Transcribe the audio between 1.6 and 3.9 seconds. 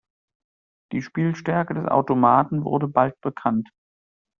des Automaten wurde bald bekannt.